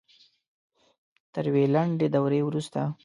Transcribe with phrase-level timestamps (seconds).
[1.33, 2.81] تر یوې لنډې دورې وروسته